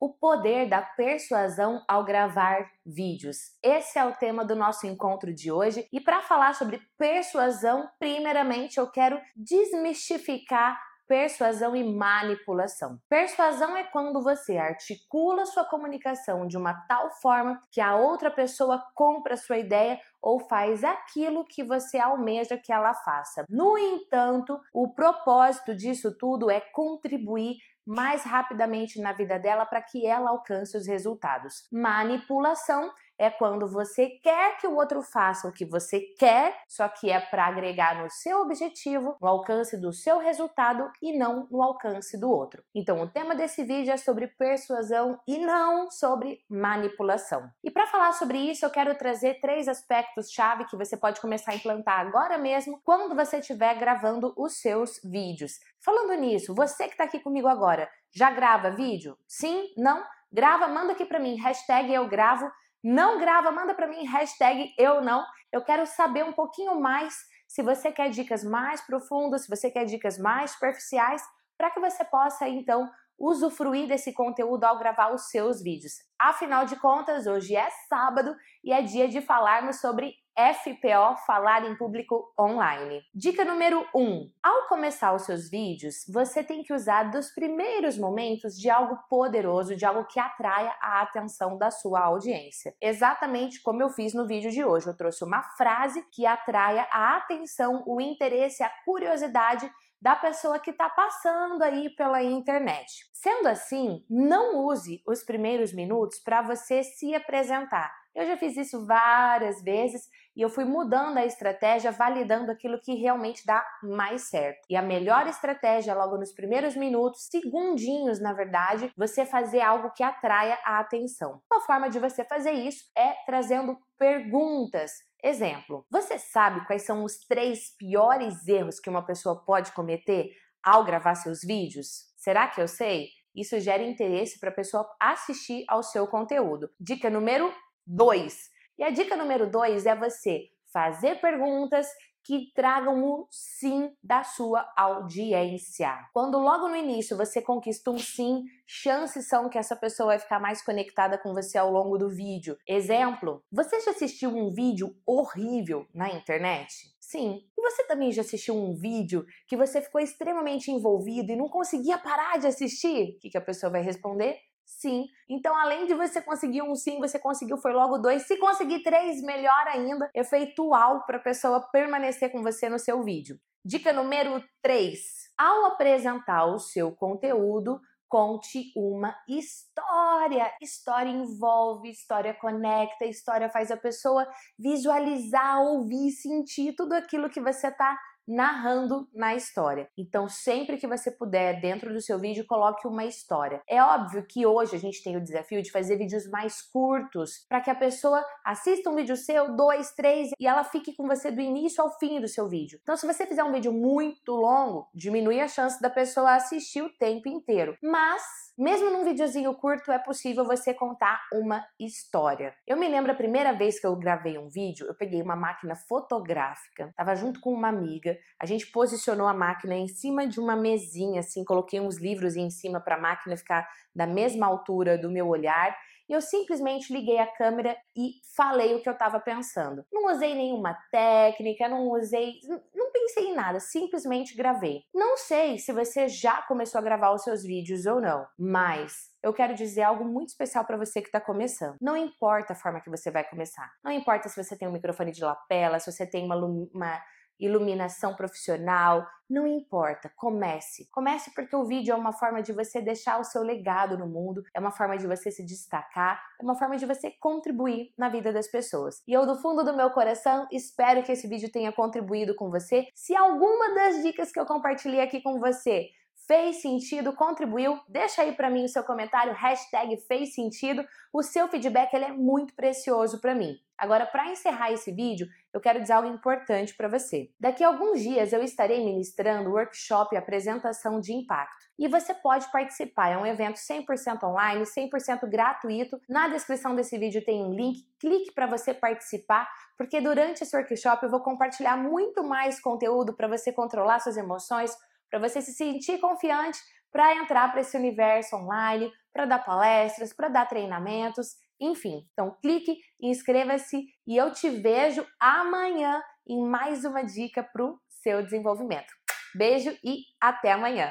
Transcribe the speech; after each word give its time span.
o 0.00 0.08
poder 0.14 0.66
da 0.68 0.80
persuasão 0.80 1.84
ao 1.86 2.04
gravar 2.04 2.66
vídeos. 2.86 3.36
Esse 3.62 3.98
é 3.98 4.04
o 4.04 4.14
tema 4.14 4.44
do 4.44 4.56
nosso 4.56 4.86
encontro 4.86 5.34
de 5.34 5.52
hoje 5.52 5.86
e 5.92 6.00
para 6.00 6.22
falar 6.22 6.54
sobre 6.54 6.80
persuasão, 6.96 7.86
primeiramente 7.98 8.78
eu 8.78 8.90
quero 8.90 9.20
desmistificar 9.36 10.80
persuasão 11.10 11.74
e 11.74 11.82
manipulação. 11.82 13.00
Persuasão 13.08 13.76
é 13.76 13.82
quando 13.82 14.22
você 14.22 14.56
articula 14.56 15.44
sua 15.44 15.64
comunicação 15.64 16.46
de 16.46 16.56
uma 16.56 16.72
tal 16.86 17.10
forma 17.20 17.60
que 17.72 17.80
a 17.80 17.96
outra 17.96 18.30
pessoa 18.30 18.80
compra 18.94 19.36
sua 19.36 19.58
ideia 19.58 20.00
ou 20.22 20.38
faz 20.38 20.84
aquilo 20.84 21.44
que 21.44 21.64
você 21.64 21.98
almeja 21.98 22.56
que 22.56 22.72
ela 22.72 22.94
faça. 22.94 23.44
No 23.48 23.76
entanto, 23.76 24.56
o 24.72 24.94
propósito 24.94 25.74
disso 25.74 26.16
tudo 26.16 26.48
é 26.48 26.60
contribuir 26.60 27.56
mais 27.84 28.22
rapidamente 28.22 29.00
na 29.00 29.12
vida 29.12 29.36
dela 29.36 29.66
para 29.66 29.82
que 29.82 30.06
ela 30.06 30.30
alcance 30.30 30.76
os 30.76 30.86
resultados. 30.86 31.66
Manipulação 31.72 32.92
é 33.20 33.28
quando 33.28 33.68
você 33.68 34.08
quer 34.22 34.56
que 34.56 34.66
o 34.66 34.74
outro 34.74 35.02
faça 35.02 35.46
o 35.46 35.52
que 35.52 35.66
você 35.66 36.00
quer, 36.18 36.56
só 36.66 36.88
que 36.88 37.10
é 37.10 37.20
para 37.20 37.44
agregar 37.44 38.02
no 38.02 38.08
seu 38.10 38.40
objetivo, 38.40 39.14
no 39.20 39.28
alcance 39.28 39.78
do 39.78 39.92
seu 39.92 40.16
resultado 40.16 40.90
e 41.02 41.18
não 41.18 41.46
no 41.50 41.62
alcance 41.62 42.18
do 42.18 42.30
outro. 42.30 42.64
Então, 42.74 43.02
o 43.02 43.10
tema 43.10 43.34
desse 43.34 43.62
vídeo 43.62 43.92
é 43.92 43.98
sobre 43.98 44.26
persuasão 44.26 45.20
e 45.28 45.36
não 45.36 45.90
sobre 45.90 46.40
manipulação. 46.48 47.50
E 47.62 47.70
para 47.70 47.86
falar 47.86 48.12
sobre 48.14 48.38
isso, 48.38 48.64
eu 48.64 48.70
quero 48.70 48.94
trazer 48.94 49.38
três 49.38 49.68
aspectos-chave 49.68 50.64
que 50.64 50.76
você 50.76 50.96
pode 50.96 51.20
começar 51.20 51.52
a 51.52 51.56
implantar 51.56 52.00
agora 52.00 52.38
mesmo 52.38 52.80
quando 52.82 53.14
você 53.14 53.36
estiver 53.36 53.74
gravando 53.74 54.32
os 54.34 54.62
seus 54.62 54.98
vídeos. 55.04 55.60
Falando 55.84 56.14
nisso, 56.14 56.54
você 56.54 56.84
que 56.84 56.92
está 56.92 57.04
aqui 57.04 57.20
comigo 57.20 57.48
agora, 57.48 57.86
já 58.10 58.30
grava 58.30 58.70
vídeo? 58.70 59.18
Sim? 59.28 59.66
Não? 59.76 60.02
Grava, 60.32 60.68
manda 60.68 60.92
aqui 60.92 61.04
para 61.04 61.18
mim, 61.18 61.36
hashtag 61.36 61.92
eu 61.92 62.08
gravo 62.08 62.50
não 62.82 63.18
grava, 63.18 63.50
manda 63.50 63.74
para 63.74 63.86
mim 63.86 64.06
hashtag 64.06 64.74
eu 64.78 65.02
não. 65.02 65.24
Eu 65.52 65.62
quero 65.62 65.86
saber 65.86 66.24
um 66.24 66.32
pouquinho 66.32 66.80
mais 66.80 67.14
se 67.46 67.62
você 67.62 67.90
quer 67.90 68.10
dicas 68.10 68.44
mais 68.44 68.80
profundas, 68.80 69.42
se 69.42 69.48
você 69.48 69.70
quer 69.70 69.84
dicas 69.84 70.18
mais 70.18 70.52
superficiais, 70.52 71.22
para 71.58 71.70
que 71.70 71.80
você 71.80 72.04
possa 72.04 72.48
então 72.48 72.90
usufruir 73.18 73.86
desse 73.86 74.12
conteúdo 74.14 74.64
ao 74.64 74.78
gravar 74.78 75.12
os 75.12 75.28
seus 75.28 75.60
vídeos. 75.62 75.92
Afinal 76.20 76.66
de 76.66 76.76
contas, 76.76 77.26
hoje 77.26 77.56
é 77.56 77.70
sábado 77.88 78.36
e 78.62 78.74
é 78.74 78.82
dia 78.82 79.08
de 79.08 79.22
falarmos 79.22 79.80
sobre 79.80 80.12
FPO, 80.36 81.16
falar 81.26 81.64
em 81.64 81.74
público 81.74 82.30
online. 82.38 83.02
Dica 83.14 83.42
número 83.42 83.86
1: 83.94 84.02
um, 84.02 84.30
ao 84.42 84.68
começar 84.68 85.14
os 85.14 85.22
seus 85.22 85.48
vídeos, 85.48 86.04
você 86.12 86.44
tem 86.44 86.62
que 86.62 86.74
usar 86.74 87.04
dos 87.04 87.30
primeiros 87.30 87.96
momentos 87.96 88.54
de 88.54 88.68
algo 88.68 88.98
poderoso, 89.08 89.74
de 89.74 89.86
algo 89.86 90.04
que 90.04 90.20
atraia 90.20 90.74
a 90.82 91.00
atenção 91.00 91.56
da 91.56 91.70
sua 91.70 92.00
audiência. 92.00 92.74
Exatamente 92.82 93.62
como 93.62 93.82
eu 93.82 93.88
fiz 93.88 94.12
no 94.12 94.26
vídeo 94.26 94.50
de 94.50 94.62
hoje. 94.62 94.88
Eu 94.88 94.96
trouxe 94.96 95.24
uma 95.24 95.42
frase 95.56 96.04
que 96.12 96.26
atraia 96.26 96.86
a 96.92 97.16
atenção, 97.16 97.82
o 97.86 97.98
interesse, 97.98 98.62
a 98.62 98.68
curiosidade 98.84 99.72
da 100.00 100.16
pessoa 100.16 100.58
que 100.58 100.70
está 100.70 100.88
passando 100.88 101.62
aí 101.62 101.90
pela 101.90 102.22
internet. 102.22 103.10
Sendo 103.12 103.48
assim, 103.48 104.02
não 104.08 104.64
use 104.64 105.02
os 105.06 105.22
primeiros 105.22 105.74
minutos 105.74 106.09
para 106.18 106.42
você 106.42 106.82
se 106.82 107.14
apresentar. 107.14 107.92
Eu 108.14 108.26
já 108.26 108.36
fiz 108.36 108.56
isso 108.56 108.84
várias 108.86 109.62
vezes 109.62 110.08
e 110.34 110.42
eu 110.42 110.48
fui 110.48 110.64
mudando 110.64 111.16
a 111.16 111.24
estratégia, 111.24 111.92
validando 111.92 112.50
aquilo 112.50 112.80
que 112.80 112.94
realmente 112.94 113.46
dá 113.46 113.64
mais 113.82 114.28
certo. 114.28 114.60
E 114.68 114.76
a 114.76 114.82
melhor 114.82 115.28
estratégia, 115.28 115.94
logo 115.94 116.16
nos 116.16 116.32
primeiros 116.32 116.74
minutos, 116.74 117.28
segundinhos 117.30 118.20
na 118.20 118.32
verdade, 118.32 118.92
você 118.96 119.24
fazer 119.24 119.60
algo 119.60 119.92
que 119.92 120.02
atraia 120.02 120.58
a 120.64 120.80
atenção. 120.80 121.40
Uma 121.52 121.60
forma 121.60 121.88
de 121.88 122.00
você 122.00 122.24
fazer 122.24 122.52
isso 122.52 122.84
é 122.96 123.14
trazendo 123.24 123.78
perguntas. 123.96 124.92
Exemplo: 125.22 125.86
você 125.90 126.18
sabe 126.18 126.66
quais 126.66 126.82
são 126.82 127.04
os 127.04 127.18
três 127.28 127.76
piores 127.76 128.48
erros 128.48 128.80
que 128.80 128.90
uma 128.90 129.04
pessoa 129.04 129.44
pode 129.44 129.70
cometer 129.72 130.30
ao 130.62 130.84
gravar 130.84 131.14
seus 131.14 131.40
vídeos? 131.42 132.10
Será 132.16 132.48
que 132.48 132.60
eu 132.60 132.66
sei? 132.66 133.08
Isso 133.34 133.58
gera 133.60 133.82
interesse 133.82 134.38
para 134.38 134.50
a 134.50 134.54
pessoa 134.54 134.88
assistir 135.00 135.64
ao 135.68 135.82
seu 135.82 136.06
conteúdo. 136.06 136.70
Dica 136.78 137.08
número 137.08 137.52
2. 137.86 138.50
E 138.78 138.82
a 138.82 138.90
dica 138.90 139.16
número 139.16 139.50
2 139.50 139.86
é 139.86 139.94
você 139.94 140.48
fazer 140.72 141.20
perguntas 141.20 141.86
que 142.24 142.52
tragam 142.54 143.02
o 143.04 143.26
sim 143.30 143.90
da 144.02 144.22
sua 144.22 144.70
audiência. 144.76 145.92
Quando 146.12 146.38
logo 146.38 146.68
no 146.68 146.76
início 146.76 147.16
você 147.16 147.40
conquista 147.40 147.90
um 147.90 147.98
sim, 147.98 148.44
chances 148.66 149.28
são 149.28 149.48
que 149.48 149.58
essa 149.58 149.76
pessoa 149.76 150.08
vai 150.08 150.18
ficar 150.18 150.40
mais 150.40 150.62
conectada 150.62 151.18
com 151.18 151.32
você 151.32 151.58
ao 151.58 151.70
longo 151.70 151.98
do 151.98 152.08
vídeo. 152.08 152.56
Exemplo: 152.66 153.42
você 153.50 153.80
já 153.80 153.90
assistiu 153.90 154.30
um 154.30 154.50
vídeo 154.52 154.94
horrível 155.06 155.86
na 155.94 156.10
internet? 156.10 156.90
Sim. 157.00 157.42
E 157.58 157.60
você 157.60 157.84
também 157.88 158.12
já 158.12 158.22
assistiu 158.22 158.54
um 158.54 158.72
vídeo 158.72 159.26
que 159.48 159.56
você 159.56 159.82
ficou 159.82 160.00
extremamente 160.00 160.70
envolvido 160.70 161.32
e 161.32 161.36
não 161.36 161.48
conseguia 161.48 161.98
parar 161.98 162.38
de 162.38 162.46
assistir? 162.46 163.16
O 163.16 163.18
que, 163.18 163.30
que 163.30 163.38
a 163.38 163.40
pessoa 163.40 163.72
vai 163.72 163.82
responder? 163.82 164.38
Sim. 164.78 165.08
Então, 165.28 165.54
além 165.56 165.86
de 165.86 165.94
você 165.94 166.22
conseguir 166.22 166.62
um 166.62 166.74
sim, 166.74 166.98
você 166.98 167.18
conseguiu 167.18 167.58
foi 167.58 167.72
logo 167.72 167.98
dois. 167.98 168.22
Se 168.26 168.36
conseguir 168.38 168.82
três, 168.82 169.20
melhor 169.20 169.66
ainda. 169.66 170.08
Efeitual 170.14 171.04
para 171.04 171.16
a 171.16 171.22
pessoa 171.22 171.60
permanecer 171.72 172.30
com 172.30 172.42
você 172.42 172.68
no 172.68 172.78
seu 172.78 173.02
vídeo. 173.02 173.38
Dica 173.64 173.92
número 173.92 174.42
3. 174.62 174.98
Ao 175.36 175.66
apresentar 175.66 176.46
o 176.46 176.58
seu 176.58 176.92
conteúdo, 176.92 177.80
conte 178.08 178.72
uma 178.76 179.14
história. 179.28 180.50
História 180.62 181.10
envolve, 181.10 181.90
história 181.90 182.32
conecta, 182.32 183.04
história 183.04 183.50
faz 183.50 183.70
a 183.70 183.76
pessoa 183.76 184.26
visualizar, 184.58 185.60
ouvir, 185.62 186.10
sentir 186.12 186.74
tudo 186.74 186.94
aquilo 186.94 187.28
que 187.28 187.40
você 187.40 187.66
está 187.66 187.98
narrando 188.30 189.08
na 189.12 189.34
história. 189.34 189.88
Então, 189.98 190.28
sempre 190.28 190.78
que 190.78 190.86
você 190.86 191.10
puder, 191.10 191.60
dentro 191.60 191.92
do 191.92 192.00
seu 192.00 192.18
vídeo, 192.18 192.46
coloque 192.46 192.86
uma 192.86 193.04
história. 193.04 193.60
É 193.68 193.82
óbvio 193.82 194.24
que 194.26 194.46
hoje 194.46 194.76
a 194.76 194.78
gente 194.78 195.02
tem 195.02 195.16
o 195.16 195.22
desafio 195.22 195.62
de 195.62 195.72
fazer 195.72 195.96
vídeos 195.96 196.28
mais 196.30 196.62
curtos, 196.62 197.44
para 197.48 197.60
que 197.60 197.70
a 197.70 197.74
pessoa 197.74 198.24
assista 198.44 198.88
um 198.88 198.94
vídeo 198.94 199.16
seu, 199.16 199.56
dois, 199.56 199.92
três, 199.92 200.30
e 200.38 200.46
ela 200.46 200.62
fique 200.62 200.94
com 200.94 201.06
você 201.06 201.30
do 201.30 201.40
início 201.40 201.82
ao 201.82 201.98
fim 201.98 202.20
do 202.20 202.28
seu 202.28 202.48
vídeo. 202.48 202.78
Então, 202.82 202.96
se 202.96 203.06
você 203.06 203.26
fizer 203.26 203.42
um 203.42 203.52
vídeo 203.52 203.72
muito 203.72 204.32
longo, 204.32 204.88
diminui 204.94 205.40
a 205.40 205.48
chance 205.48 205.80
da 205.80 205.90
pessoa 205.90 206.34
assistir 206.34 206.82
o 206.82 206.92
tempo 206.98 207.28
inteiro. 207.28 207.76
Mas 207.82 208.22
mesmo 208.60 208.90
num 208.90 209.04
videozinho 209.04 209.54
curto, 209.54 209.90
é 209.90 209.98
possível 209.98 210.44
você 210.44 210.74
contar 210.74 211.18
uma 211.32 211.66
história. 211.80 212.54
Eu 212.66 212.76
me 212.76 212.86
lembro 212.86 213.10
a 213.10 213.14
primeira 213.14 213.54
vez 213.54 213.80
que 213.80 213.86
eu 213.86 213.96
gravei 213.96 214.36
um 214.36 214.50
vídeo, 214.50 214.86
eu 214.86 214.94
peguei 214.94 215.22
uma 215.22 215.34
máquina 215.34 215.74
fotográfica, 215.74 216.92
tava 216.94 217.14
junto 217.14 217.40
com 217.40 217.54
uma 217.54 217.68
amiga, 217.68 218.18
a 218.38 218.44
gente 218.44 218.66
posicionou 218.70 219.26
a 219.26 219.32
máquina 219.32 219.74
em 219.74 219.88
cima 219.88 220.26
de 220.26 220.38
uma 220.38 220.54
mesinha, 220.54 221.20
assim, 221.20 221.42
coloquei 221.42 221.80
uns 221.80 221.98
livros 221.98 222.36
em 222.36 222.50
cima 222.50 222.78
para 222.80 222.96
a 222.96 223.00
máquina 223.00 223.34
ficar 223.34 223.66
da 223.96 224.06
mesma 224.06 224.46
altura 224.46 224.98
do 224.98 225.10
meu 225.10 225.26
olhar 225.26 225.74
e 226.10 226.12
eu 226.12 226.20
simplesmente 226.20 226.92
liguei 226.92 227.18
a 227.18 227.26
câmera 227.36 227.76
e 227.96 228.14
falei 228.36 228.74
o 228.74 228.82
que 228.82 228.88
eu 228.88 228.92
estava 228.92 229.20
pensando. 229.20 229.86
Não 229.92 230.12
usei 230.12 230.34
nenhuma 230.34 230.76
técnica, 230.90 231.68
não 231.68 231.88
usei, 231.92 232.32
não 232.74 232.89
pensei 233.10 233.28
em 233.28 233.34
nada, 233.34 233.58
simplesmente 233.60 234.36
gravei. 234.36 234.82
Não 234.94 235.16
sei 235.16 235.58
se 235.58 235.72
você 235.72 236.08
já 236.08 236.42
começou 236.42 236.78
a 236.78 236.82
gravar 236.82 237.12
os 237.12 237.22
seus 237.22 237.42
vídeos 237.42 237.86
ou 237.86 238.00
não, 238.00 238.26
mas 238.38 239.10
eu 239.22 239.32
quero 239.32 239.54
dizer 239.54 239.82
algo 239.82 240.04
muito 240.04 240.28
especial 240.28 240.64
para 240.64 240.76
você 240.76 241.00
que 241.00 241.08
está 241.08 241.20
começando. 241.20 241.76
Não 241.80 241.96
importa 241.96 242.52
a 242.52 242.56
forma 242.56 242.80
que 242.80 242.90
você 242.90 243.10
vai 243.10 243.24
começar. 243.24 243.70
Não 243.84 243.90
importa 243.90 244.28
se 244.28 244.42
você 244.42 244.56
tem 244.56 244.68
um 244.68 244.72
microfone 244.72 245.12
de 245.12 245.22
lapela, 245.22 245.78
se 245.78 245.90
você 245.90 246.06
tem 246.06 246.24
uma, 246.24 246.36
uma 246.36 247.02
iluminação 247.40 248.14
profissional, 248.14 249.06
não 249.28 249.46
importa, 249.46 250.10
comece. 250.16 250.88
Comece 250.90 251.30
porque 251.34 251.54
o 251.54 251.64
vídeo 251.64 251.92
é 251.92 251.96
uma 251.96 252.12
forma 252.12 252.42
de 252.42 252.52
você 252.52 252.80
deixar 252.80 253.20
o 253.20 253.24
seu 253.24 253.42
legado 253.42 253.96
no 253.96 254.06
mundo, 254.06 254.42
é 254.52 254.58
uma 254.58 254.72
forma 254.72 254.98
de 254.98 255.06
você 255.06 255.30
se 255.30 255.44
destacar, 255.44 256.20
é 256.40 256.42
uma 256.42 256.56
forma 256.56 256.76
de 256.76 256.84
você 256.84 257.12
contribuir 257.20 257.92
na 257.96 258.08
vida 258.08 258.32
das 258.32 258.48
pessoas. 258.48 259.02
E 259.06 259.12
eu, 259.12 259.24
do 259.24 259.36
fundo 259.36 259.64
do 259.64 259.76
meu 259.76 259.90
coração, 259.90 260.48
espero 260.50 261.02
que 261.02 261.12
esse 261.12 261.28
vídeo 261.28 261.50
tenha 261.50 261.72
contribuído 261.72 262.34
com 262.34 262.50
você. 262.50 262.88
Se 262.94 263.14
alguma 263.14 263.74
das 263.74 264.02
dicas 264.02 264.32
que 264.32 264.40
eu 264.40 264.46
compartilhei 264.46 265.00
aqui 265.00 265.20
com 265.22 265.38
você 265.38 265.90
fez 266.30 266.62
sentido, 266.62 267.12
contribuiu, 267.12 267.80
deixa 267.88 268.22
aí 268.22 268.30
para 268.30 268.48
mim 268.48 268.64
o 268.64 268.68
seu 268.68 268.84
comentário, 268.84 269.32
hashtag 269.32 269.96
fez 270.06 270.32
sentido. 270.32 270.86
O 271.12 271.24
seu 271.24 271.48
feedback 271.48 271.92
ele 271.92 272.04
é 272.04 272.12
muito 272.12 272.54
precioso 272.54 273.20
para 273.20 273.34
mim. 273.34 273.56
Agora, 273.76 274.06
para 274.06 274.30
encerrar 274.30 274.70
esse 274.70 274.92
vídeo, 274.92 275.26
eu 275.52 275.60
quero 275.60 275.80
dizer 275.80 275.94
algo 275.94 276.08
importante 276.08 276.76
para 276.76 276.86
você. 276.86 277.30
Daqui 277.40 277.64
a 277.64 277.66
alguns 277.66 278.00
dias 278.00 278.32
eu 278.32 278.44
estarei 278.44 278.84
ministrando 278.84 279.50
workshop 279.50 280.16
apresentação 280.16 281.00
de 281.00 281.12
impacto. 281.12 281.66
E 281.76 281.88
você 281.88 282.14
pode 282.14 282.48
participar, 282.52 283.08
é 283.08 283.16
um 283.16 283.26
evento 283.26 283.56
100% 283.56 284.22
online, 284.22 284.64
100% 284.64 285.28
gratuito. 285.28 285.98
Na 286.08 286.28
descrição 286.28 286.76
desse 286.76 286.96
vídeo 286.96 287.24
tem 287.24 287.42
um 287.42 287.52
link, 287.52 287.82
clique 287.98 288.32
para 288.32 288.46
você 288.46 288.72
participar, 288.72 289.48
porque 289.76 290.00
durante 290.00 290.44
esse 290.44 290.54
workshop 290.54 291.02
eu 291.02 291.10
vou 291.10 291.22
compartilhar 291.22 291.76
muito 291.76 292.22
mais 292.22 292.60
conteúdo 292.60 293.16
para 293.16 293.26
você 293.26 293.50
controlar 293.50 293.98
suas 293.98 294.16
emoções, 294.16 294.70
para 295.10 295.18
você 295.18 295.42
se 295.42 295.52
sentir 295.52 295.98
confiante 295.98 296.58
para 296.92 297.14
entrar 297.16 297.50
para 297.50 297.60
esse 297.60 297.76
universo 297.76 298.36
online, 298.36 298.90
para 299.12 299.26
dar 299.26 299.44
palestras, 299.44 300.12
para 300.12 300.28
dar 300.28 300.46
treinamentos, 300.46 301.36
enfim. 301.60 302.06
Então 302.12 302.36
clique, 302.42 302.78
inscreva-se 303.00 303.84
e 304.06 304.16
eu 304.16 304.32
te 304.32 304.48
vejo 304.48 305.06
amanhã 305.18 306.02
em 306.26 306.42
mais 306.44 306.84
uma 306.84 307.02
dica 307.02 307.42
para 307.42 307.64
o 307.64 307.78
seu 307.88 308.22
desenvolvimento. 308.22 308.92
Beijo 309.34 309.76
e 309.84 310.02
até 310.20 310.52
amanhã! 310.52 310.90